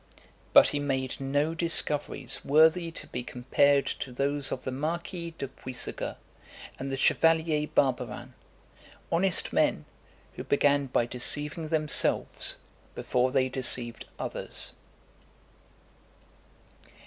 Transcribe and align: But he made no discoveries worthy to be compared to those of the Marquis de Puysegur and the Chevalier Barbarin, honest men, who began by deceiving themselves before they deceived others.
But 0.51 0.69
he 0.69 0.79
made 0.79 1.21
no 1.21 1.53
discoveries 1.53 2.43
worthy 2.43 2.89
to 2.89 3.05
be 3.05 3.21
compared 3.23 3.85
to 3.85 4.11
those 4.11 4.51
of 4.51 4.63
the 4.63 4.71
Marquis 4.71 5.35
de 5.37 5.47
Puysegur 5.47 6.15
and 6.79 6.91
the 6.91 6.97
Chevalier 6.97 7.67
Barbarin, 7.67 8.33
honest 9.11 9.53
men, 9.53 9.85
who 10.37 10.43
began 10.43 10.87
by 10.87 11.05
deceiving 11.05 11.67
themselves 11.67 12.55
before 12.95 13.31
they 13.31 13.47
deceived 13.47 14.05
others. 14.17 14.73